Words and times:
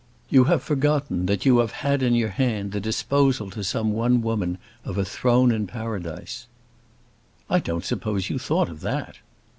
You 0.31 0.45
have 0.45 0.63
forgotten 0.63 1.27
that 1.27 1.45
you 1.45 1.59
have 1.59 1.73
had 1.85 2.01
in 2.01 2.15
your 2.15 2.29
hand 2.29 2.71
the 2.71 2.79
disposal 2.79 3.51
to 3.51 3.63
some 3.63 3.91
one 3.93 4.23
woman 4.23 4.57
of 4.83 4.97
a 4.97 5.05
throne 5.05 5.51
in 5.51 5.67
Paradise." 5.67 6.47
"I 7.47 7.59
don't 7.59 7.85
suppose 7.85 8.27
you 8.27 8.39
thought 8.39 8.69
of 8.69 8.81
that." 8.81 9.17